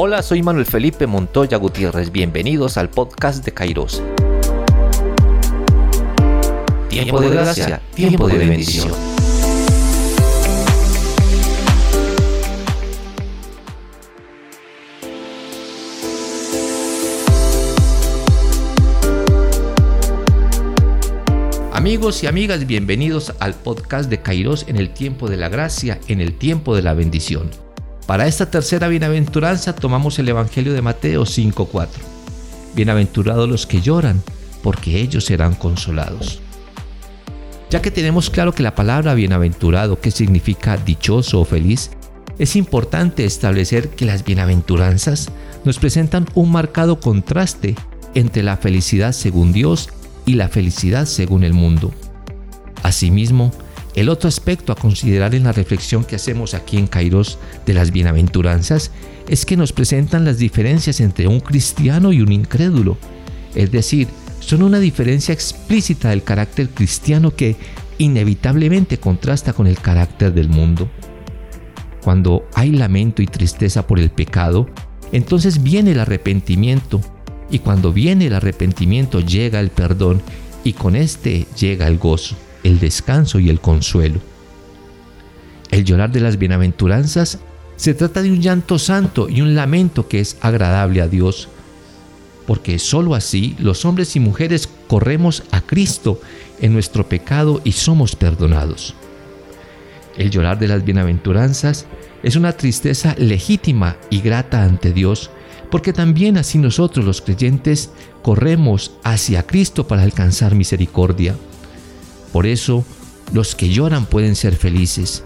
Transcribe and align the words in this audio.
Hola, 0.00 0.22
soy 0.22 0.44
Manuel 0.44 0.64
Felipe 0.64 1.08
Montoya 1.08 1.58
Gutiérrez. 1.58 2.12
Bienvenidos 2.12 2.76
al 2.76 2.88
podcast 2.88 3.44
de 3.44 3.50
Kairos. 3.50 4.00
Tiempo 6.88 7.20
de 7.20 7.28
gracia, 7.30 7.80
tiempo 7.96 8.28
de 8.28 8.38
bendición. 8.38 8.92
Amigos 21.72 22.22
y 22.22 22.28
amigas, 22.28 22.68
bienvenidos 22.68 23.34
al 23.40 23.54
podcast 23.54 24.08
de 24.08 24.22
Kairos 24.22 24.64
en 24.68 24.76
el 24.76 24.94
tiempo 24.94 25.28
de 25.28 25.38
la 25.38 25.48
gracia, 25.48 25.98
en 26.06 26.20
el 26.20 26.38
tiempo 26.38 26.76
de 26.76 26.82
la 26.82 26.94
bendición. 26.94 27.50
Para 28.08 28.26
esta 28.26 28.50
tercera 28.50 28.88
bienaventuranza 28.88 29.74
tomamos 29.74 30.18
el 30.18 30.30
Evangelio 30.30 30.72
de 30.72 30.80
Mateo 30.80 31.24
5.4. 31.24 31.88
Bienaventurados 32.74 33.46
los 33.46 33.66
que 33.66 33.82
lloran, 33.82 34.22
porque 34.62 34.98
ellos 34.98 35.26
serán 35.26 35.54
consolados. 35.54 36.40
Ya 37.68 37.82
que 37.82 37.90
tenemos 37.90 38.30
claro 38.30 38.54
que 38.54 38.62
la 38.62 38.74
palabra 38.74 39.12
bienaventurado, 39.12 40.00
que 40.00 40.10
significa 40.10 40.78
dichoso 40.78 41.42
o 41.42 41.44
feliz, 41.44 41.90
es 42.38 42.56
importante 42.56 43.26
establecer 43.26 43.90
que 43.90 44.06
las 44.06 44.24
bienaventuranzas 44.24 45.28
nos 45.66 45.78
presentan 45.78 46.24
un 46.34 46.50
marcado 46.50 47.00
contraste 47.00 47.74
entre 48.14 48.42
la 48.42 48.56
felicidad 48.56 49.12
según 49.12 49.52
Dios 49.52 49.90
y 50.24 50.36
la 50.36 50.48
felicidad 50.48 51.04
según 51.04 51.44
el 51.44 51.52
mundo. 51.52 51.92
Asimismo, 52.82 53.52
el 53.98 54.08
otro 54.08 54.28
aspecto 54.28 54.72
a 54.72 54.76
considerar 54.76 55.34
en 55.34 55.42
la 55.42 55.50
reflexión 55.50 56.04
que 56.04 56.14
hacemos 56.14 56.54
aquí 56.54 56.76
en 56.76 56.86
Kairos 56.86 57.38
de 57.66 57.74
las 57.74 57.90
bienaventuranzas 57.90 58.92
es 59.28 59.44
que 59.44 59.56
nos 59.56 59.72
presentan 59.72 60.24
las 60.24 60.38
diferencias 60.38 61.00
entre 61.00 61.26
un 61.26 61.40
cristiano 61.40 62.12
y 62.12 62.20
un 62.20 62.30
incrédulo. 62.30 62.96
Es 63.56 63.72
decir, 63.72 64.06
son 64.38 64.62
una 64.62 64.78
diferencia 64.78 65.34
explícita 65.34 66.10
del 66.10 66.22
carácter 66.22 66.68
cristiano 66.68 67.34
que 67.34 67.56
inevitablemente 67.98 68.98
contrasta 68.98 69.52
con 69.52 69.66
el 69.66 69.80
carácter 69.80 70.32
del 70.32 70.48
mundo. 70.48 70.88
Cuando 72.00 72.48
hay 72.54 72.70
lamento 72.70 73.20
y 73.20 73.26
tristeza 73.26 73.84
por 73.86 73.98
el 73.98 74.10
pecado, 74.10 74.68
entonces 75.10 75.62
viene 75.62 75.90
el 75.90 75.98
arrepentimiento 75.98 77.00
y 77.50 77.58
cuando 77.58 77.92
viene 77.92 78.26
el 78.26 78.34
arrepentimiento 78.34 79.20
llega 79.20 79.58
el 79.58 79.70
perdón 79.70 80.22
y 80.62 80.74
con 80.74 80.94
este 80.94 81.46
llega 81.58 81.88
el 81.88 81.98
gozo, 81.98 82.36
el 82.68 82.78
descanso 82.78 83.40
y 83.40 83.48
el 83.48 83.60
consuelo. 83.60 84.20
El 85.70 85.84
llorar 85.84 86.12
de 86.12 86.20
las 86.20 86.38
bienaventuranzas 86.38 87.38
se 87.76 87.94
trata 87.94 88.22
de 88.22 88.30
un 88.30 88.42
llanto 88.42 88.78
santo 88.78 89.28
y 89.28 89.40
un 89.40 89.54
lamento 89.54 90.06
que 90.06 90.20
es 90.20 90.36
agradable 90.42 91.00
a 91.00 91.08
Dios, 91.08 91.48
porque 92.46 92.78
sólo 92.78 93.14
así 93.14 93.56
los 93.58 93.84
hombres 93.84 94.16
y 94.16 94.20
mujeres 94.20 94.68
corremos 94.86 95.44
a 95.50 95.62
Cristo 95.62 96.20
en 96.60 96.72
nuestro 96.74 97.08
pecado 97.08 97.60
y 97.64 97.72
somos 97.72 98.16
perdonados. 98.16 98.94
El 100.16 100.30
llorar 100.30 100.58
de 100.58 100.68
las 100.68 100.84
bienaventuranzas 100.84 101.86
es 102.22 102.36
una 102.36 102.52
tristeza 102.52 103.14
legítima 103.16 103.96
y 104.10 104.20
grata 104.20 104.64
ante 104.64 104.92
Dios, 104.92 105.30
porque 105.70 105.92
también 105.92 106.36
así 106.36 106.58
nosotros 106.58 107.04
los 107.04 107.22
creyentes 107.22 107.90
corremos 108.22 108.92
hacia 109.04 109.46
Cristo 109.46 109.86
para 109.86 110.02
alcanzar 110.02 110.54
misericordia. 110.54 111.36
Por 112.32 112.46
eso, 112.46 112.84
los 113.32 113.54
que 113.54 113.70
lloran 113.70 114.06
pueden 114.06 114.36
ser 114.36 114.56
felices. 114.56 115.22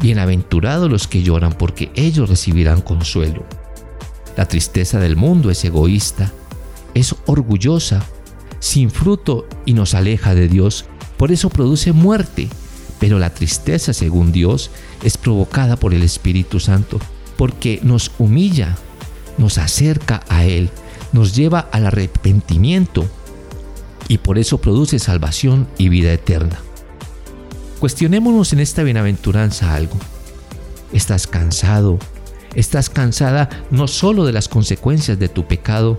Bienaventurados 0.00 0.90
los 0.90 1.06
que 1.06 1.22
lloran 1.22 1.52
porque 1.52 1.90
ellos 1.94 2.28
recibirán 2.28 2.80
consuelo. 2.80 3.44
La 4.36 4.46
tristeza 4.46 4.98
del 4.98 5.16
mundo 5.16 5.50
es 5.50 5.64
egoísta, 5.64 6.32
es 6.94 7.14
orgullosa, 7.26 8.04
sin 8.58 8.90
fruto 8.90 9.46
y 9.66 9.74
nos 9.74 9.94
aleja 9.94 10.34
de 10.34 10.48
Dios. 10.48 10.86
Por 11.16 11.32
eso 11.32 11.50
produce 11.50 11.92
muerte. 11.92 12.48
Pero 12.98 13.18
la 13.18 13.34
tristeza, 13.34 13.92
según 13.92 14.30
Dios, 14.30 14.70
es 15.02 15.16
provocada 15.16 15.76
por 15.76 15.92
el 15.92 16.04
Espíritu 16.04 16.60
Santo, 16.60 17.00
porque 17.36 17.80
nos 17.82 18.12
humilla, 18.18 18.76
nos 19.38 19.58
acerca 19.58 20.22
a 20.28 20.44
Él, 20.44 20.70
nos 21.12 21.34
lleva 21.34 21.58
al 21.72 21.86
arrepentimiento 21.86 23.08
y 24.08 24.18
por 24.18 24.38
eso 24.38 24.58
produce 24.58 24.98
salvación 24.98 25.68
y 25.78 25.88
vida 25.88 26.12
eterna. 26.12 26.60
Cuestionémonos 27.80 28.52
en 28.52 28.60
esta 28.60 28.82
bienaventuranza 28.82 29.74
algo. 29.74 29.98
¿Estás 30.92 31.26
cansado? 31.26 31.98
¿Estás 32.54 32.90
cansada 32.90 33.48
no 33.70 33.88
solo 33.88 34.24
de 34.24 34.32
las 34.32 34.48
consecuencias 34.48 35.18
de 35.18 35.28
tu 35.28 35.46
pecado, 35.46 35.98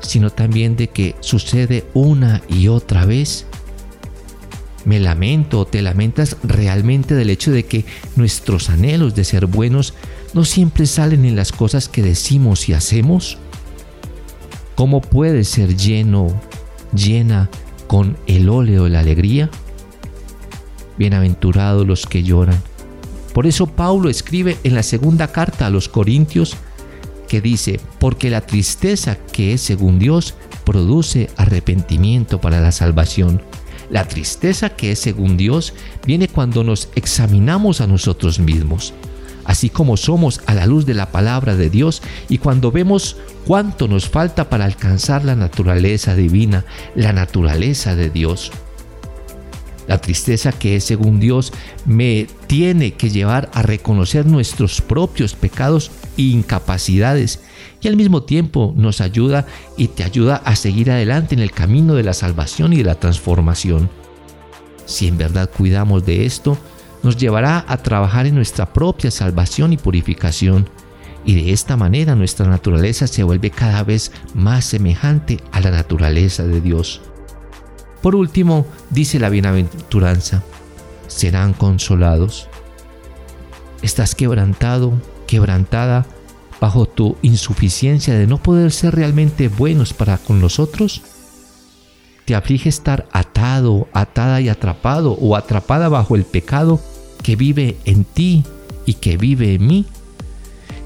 sino 0.00 0.30
también 0.30 0.76
de 0.76 0.88
que 0.88 1.16
sucede 1.20 1.86
una 1.94 2.42
y 2.48 2.68
otra 2.68 3.06
vez? 3.06 3.46
Me 4.84 5.00
lamento 5.00 5.60
o 5.60 5.66
te 5.66 5.80
lamentas 5.80 6.36
realmente 6.42 7.14
del 7.14 7.30
hecho 7.30 7.50
de 7.50 7.64
que 7.64 7.86
nuestros 8.16 8.68
anhelos 8.68 9.14
de 9.14 9.24
ser 9.24 9.46
buenos 9.46 9.94
no 10.34 10.44
siempre 10.44 10.86
salen 10.86 11.24
en 11.24 11.36
las 11.36 11.52
cosas 11.52 11.88
que 11.88 12.02
decimos 12.02 12.68
y 12.68 12.74
hacemos? 12.74 13.38
¿Cómo 14.74 15.00
puedes 15.00 15.48
ser 15.48 15.76
lleno, 15.76 16.38
llena 16.94 17.50
con 17.86 18.16
el 18.26 18.48
óleo 18.48 18.84
de 18.84 18.90
la 18.90 19.00
alegría? 19.00 19.50
Bienaventurados 20.96 21.86
los 21.86 22.06
que 22.06 22.22
lloran. 22.22 22.60
Por 23.32 23.46
eso 23.46 23.66
Pablo 23.66 24.08
escribe 24.08 24.56
en 24.64 24.74
la 24.74 24.82
segunda 24.82 25.28
carta 25.28 25.66
a 25.66 25.70
los 25.70 25.88
Corintios 25.88 26.56
que 27.28 27.40
dice, 27.40 27.80
porque 27.98 28.30
la 28.30 28.42
tristeza 28.42 29.16
que 29.16 29.54
es 29.54 29.60
según 29.60 29.98
Dios 29.98 30.34
produce 30.64 31.30
arrepentimiento 31.36 32.40
para 32.40 32.60
la 32.60 32.70
salvación 32.70 33.40
la 33.90 34.08
tristeza 34.08 34.70
que 34.70 34.92
es 34.92 34.98
según 34.98 35.36
Dios 35.36 35.74
viene 36.06 36.28
cuando 36.28 36.64
nos 36.64 36.88
examinamos 36.94 37.80
a 37.80 37.86
nosotros 37.86 38.38
mismos, 38.38 38.94
así 39.44 39.70
como 39.70 39.96
somos 39.96 40.40
a 40.46 40.54
la 40.54 40.66
luz 40.66 40.86
de 40.86 40.94
la 40.94 41.10
palabra 41.10 41.56
de 41.56 41.70
Dios 41.70 42.02
y 42.28 42.38
cuando 42.38 42.72
vemos 42.72 43.16
cuánto 43.46 43.88
nos 43.88 44.08
falta 44.08 44.48
para 44.48 44.64
alcanzar 44.64 45.24
la 45.24 45.36
naturaleza 45.36 46.14
divina, 46.14 46.64
la 46.94 47.12
naturaleza 47.12 47.94
de 47.94 48.10
Dios. 48.10 48.50
La 49.86 50.00
tristeza 50.00 50.50
que 50.52 50.76
es 50.76 50.84
según 50.84 51.20
Dios 51.20 51.52
me 51.84 52.26
tiene 52.46 52.94
que 52.94 53.10
llevar 53.10 53.50
a 53.52 53.62
reconocer 53.62 54.24
nuestros 54.24 54.80
propios 54.80 55.34
pecados 55.34 55.90
e 56.16 56.22
incapacidades 56.22 57.40
y 57.82 57.88
al 57.88 57.96
mismo 57.96 58.22
tiempo 58.22 58.72
nos 58.76 59.02
ayuda 59.02 59.46
y 59.76 59.88
te 59.88 60.04
ayuda 60.04 60.36
a 60.36 60.56
seguir 60.56 60.90
adelante 60.90 61.34
en 61.34 61.40
el 61.40 61.50
camino 61.50 61.94
de 61.94 62.02
la 62.02 62.14
salvación 62.14 62.72
y 62.72 62.78
de 62.78 62.84
la 62.84 62.94
transformación. 62.94 63.90
Si 64.86 65.06
en 65.06 65.18
verdad 65.18 65.50
cuidamos 65.54 66.06
de 66.06 66.24
esto, 66.24 66.56
nos 67.04 67.18
llevará 67.18 67.64
a 67.68 67.76
trabajar 67.76 68.26
en 68.26 68.34
nuestra 68.34 68.72
propia 68.72 69.10
salvación 69.10 69.74
y 69.74 69.76
purificación, 69.76 70.68
y 71.26 71.34
de 71.34 71.52
esta 71.52 71.76
manera 71.76 72.14
nuestra 72.14 72.48
naturaleza 72.48 73.06
se 73.06 73.22
vuelve 73.22 73.50
cada 73.50 73.84
vez 73.84 74.10
más 74.34 74.64
semejante 74.64 75.38
a 75.52 75.60
la 75.60 75.70
naturaleza 75.70 76.44
de 76.44 76.60
Dios. 76.60 77.02
Por 78.02 78.16
último, 78.16 78.66
dice 78.90 79.18
la 79.18 79.28
bienaventuranza, 79.28 80.42
serán 81.06 81.52
consolados. 81.52 82.48
¿Estás 83.82 84.14
quebrantado, 84.14 84.92
quebrantada 85.26 86.06
bajo 86.60 86.86
tu 86.86 87.16
insuficiencia 87.20 88.14
de 88.14 88.26
no 88.26 88.42
poder 88.42 88.72
ser 88.72 88.94
realmente 88.94 89.48
buenos 89.48 89.92
para 89.92 90.16
con 90.18 90.40
los 90.40 90.58
otros? 90.58 91.02
¿Te 92.24 92.34
aflige 92.34 92.70
estar 92.70 93.06
atado, 93.12 93.88
atada 93.92 94.40
y 94.40 94.48
atrapado 94.48 95.12
o 95.12 95.36
atrapada 95.36 95.90
bajo 95.90 96.16
el 96.16 96.24
pecado 96.24 96.80
que 97.24 97.34
vive 97.34 97.76
en 97.86 98.04
ti 98.04 98.44
y 98.86 98.94
que 98.94 99.16
vive 99.16 99.54
en 99.54 99.66
mí? 99.66 99.86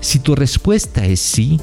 Si 0.01 0.21
tu 0.21 0.35
respuesta 0.35 1.05
es 1.05 1.21
sí, 1.21 1.61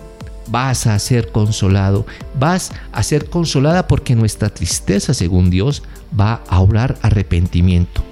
vas 0.48 0.86
a 0.86 1.00
ser 1.00 1.31
consolado, 1.31 2.06
vas 2.38 2.74
a 2.92 3.01
ser 3.01 3.30
consolada 3.30 3.88
porque 3.88 4.16
nuestra 4.16 4.50
tristeza, 4.50 5.13
según 5.16 5.50
Dios, 5.50 5.81
va 6.19 6.44
a 6.50 6.60
obrar 6.60 6.98
arrepentimiento, 7.01 8.04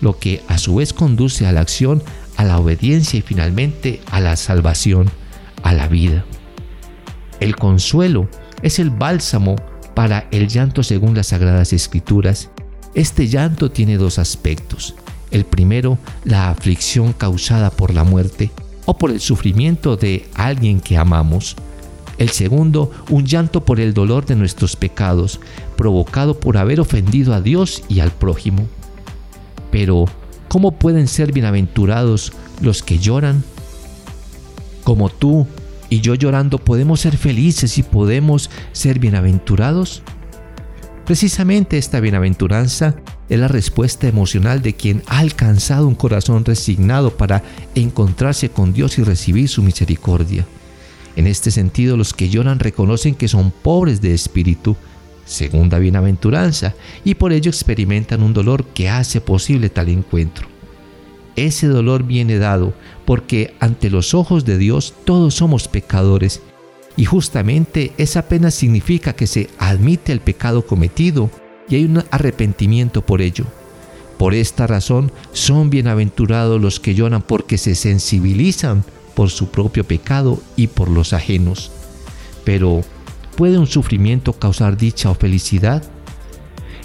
lo 0.00 0.18
que 0.18 0.42
a 0.48 0.58
su 0.58 0.76
vez 0.76 0.92
conduce 0.92 1.46
a 1.46 1.52
la 1.52 1.62
acción, 1.62 2.02
a 2.36 2.44
la 2.44 2.58
obediencia 2.58 3.18
y 3.18 3.22
finalmente 3.22 4.00
a 4.10 4.20
la 4.20 4.36
salvación, 4.36 5.10
a 5.62 5.72
la 5.72 5.88
vida. 5.88 6.24
El 7.40 7.56
consuelo 7.56 8.28
es 8.62 8.78
el 8.78 8.90
bálsamo 8.90 9.56
para 9.94 10.28
el 10.30 10.48
llanto 10.48 10.82
según 10.82 11.14
las 11.16 11.28
sagradas 11.28 11.72
escrituras. 11.72 12.50
Este 12.94 13.26
llanto 13.28 13.70
tiene 13.70 13.96
dos 13.96 14.18
aspectos. 14.18 14.94
El 15.32 15.44
primero, 15.46 15.98
la 16.24 16.50
aflicción 16.50 17.14
causada 17.14 17.70
por 17.70 17.92
la 17.92 18.04
muerte 18.04 18.50
o 18.84 18.98
por 18.98 19.10
el 19.10 19.20
sufrimiento 19.20 19.96
de 19.96 20.28
alguien 20.34 20.80
que 20.80 20.98
amamos. 20.98 21.56
El 22.18 22.28
segundo, 22.28 22.90
un 23.08 23.24
llanto 23.24 23.64
por 23.64 23.80
el 23.80 23.94
dolor 23.94 24.26
de 24.26 24.36
nuestros 24.36 24.76
pecados, 24.76 25.40
provocado 25.76 26.38
por 26.38 26.58
haber 26.58 26.80
ofendido 26.80 27.34
a 27.34 27.40
Dios 27.40 27.82
y 27.88 28.00
al 28.00 28.12
prójimo. 28.12 28.68
Pero, 29.70 30.04
¿cómo 30.48 30.72
pueden 30.72 31.08
ser 31.08 31.32
bienaventurados 31.32 32.32
los 32.60 32.82
que 32.82 32.98
lloran? 32.98 33.42
Como 34.84 35.08
tú 35.08 35.46
y 35.88 36.00
yo 36.00 36.14
llorando 36.14 36.58
podemos 36.58 37.00
ser 37.00 37.16
felices 37.16 37.78
y 37.78 37.82
podemos 37.82 38.50
ser 38.72 38.98
bienaventurados? 38.98 40.02
Precisamente 41.06 41.78
esta 41.78 42.00
bienaventuranza 42.00 42.96
es 43.32 43.40
la 43.40 43.48
respuesta 43.48 44.06
emocional 44.06 44.60
de 44.60 44.74
quien 44.74 45.02
ha 45.06 45.20
alcanzado 45.20 45.88
un 45.88 45.94
corazón 45.94 46.44
resignado 46.44 47.16
para 47.16 47.42
encontrarse 47.74 48.50
con 48.50 48.74
Dios 48.74 48.98
y 48.98 49.04
recibir 49.04 49.48
su 49.48 49.62
misericordia. 49.62 50.46
En 51.16 51.26
este 51.26 51.50
sentido, 51.50 51.96
los 51.96 52.12
que 52.12 52.28
lloran 52.28 52.58
reconocen 52.58 53.14
que 53.14 53.28
son 53.28 53.50
pobres 53.50 54.02
de 54.02 54.12
espíritu, 54.12 54.76
segunda 55.24 55.78
bienaventuranza, 55.78 56.74
y 57.04 57.14
por 57.14 57.32
ello 57.32 57.48
experimentan 57.48 58.22
un 58.22 58.34
dolor 58.34 58.66
que 58.66 58.90
hace 58.90 59.22
posible 59.22 59.70
tal 59.70 59.88
encuentro. 59.88 60.46
Ese 61.34 61.68
dolor 61.68 62.02
viene 62.02 62.36
dado 62.36 62.74
porque 63.06 63.54
ante 63.60 63.88
los 63.88 64.12
ojos 64.12 64.44
de 64.44 64.58
Dios 64.58 64.92
todos 65.06 65.32
somos 65.32 65.68
pecadores 65.68 66.42
y 66.98 67.06
justamente 67.06 67.92
esa 67.96 68.28
pena 68.28 68.50
significa 68.50 69.14
que 69.14 69.26
se 69.26 69.48
admite 69.56 70.12
el 70.12 70.20
pecado 70.20 70.66
cometido 70.66 71.30
y 71.68 71.76
hay 71.76 71.84
un 71.84 72.04
arrepentimiento 72.10 73.02
por 73.02 73.22
ello. 73.22 73.44
Por 74.18 74.34
esta 74.34 74.66
razón 74.66 75.10
son 75.32 75.70
bienaventurados 75.70 76.60
los 76.60 76.80
que 76.80 76.94
lloran 76.94 77.22
porque 77.22 77.58
se 77.58 77.74
sensibilizan 77.74 78.84
por 79.14 79.30
su 79.30 79.50
propio 79.50 79.84
pecado 79.84 80.40
y 80.56 80.68
por 80.68 80.88
los 80.88 81.12
ajenos. 81.12 81.70
Pero, 82.44 82.82
¿puede 83.36 83.58
un 83.58 83.66
sufrimiento 83.66 84.32
causar 84.32 84.76
dicha 84.76 85.10
o 85.10 85.14
felicidad? 85.14 85.82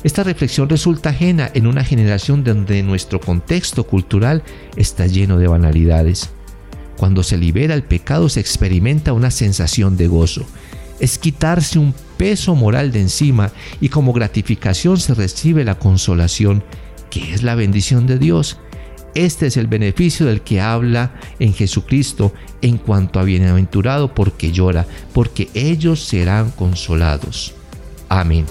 Esta 0.04 0.24
reflexión 0.24 0.70
resulta 0.70 1.10
ajena 1.10 1.50
en 1.54 1.68
una 1.68 1.84
generación 1.84 2.44
donde 2.44 2.84
nuestro 2.84 3.20
contexto 3.20 3.84
cultural 3.84 4.44
está 4.76 5.08
lleno 5.08 5.38
de 5.38 5.48
banalidades. 5.48 6.30
Cuando 6.98 7.24
se 7.24 7.38
libera 7.38 7.74
el 7.74 7.84
pecado 7.84 8.30
se 8.30 8.40
experimenta 8.40 9.14
una 9.14 9.32
sensación 9.32 9.98
de 9.98 10.08
gozo. 10.08 10.46
Es 11.00 11.18
quitarse 11.18 11.80
un 11.80 11.94
peso 12.18 12.56
moral 12.56 12.92
de 12.92 13.02
encima 13.02 13.52
y 13.80 13.90
como 13.90 14.14
gratificación 14.14 14.98
se 15.00 15.14
recibe 15.14 15.64
la 15.64 15.78
consolación, 15.78 16.64
que 17.10 17.34
es 17.34 17.44
la 17.44 17.56
bendición 17.56 18.08
de 18.08 18.18
Dios. 18.18 18.58
Este 19.14 19.48
es 19.48 19.58
el 19.58 19.68
beneficio 19.68 20.26
del 20.26 20.42
que 20.42 20.62
habla 20.62 21.16
en 21.40 21.54
Jesucristo 21.54 22.34
en 22.62 22.78
cuanto 22.78 23.20
a 23.20 23.24
bienaventurado 23.24 24.14
porque 24.14 24.52
llora, 24.52 24.86
porque 25.14 25.50
ellos 25.54 26.04
serán 26.04 26.52
consolados. 26.52 27.54
Amén. 28.10 28.46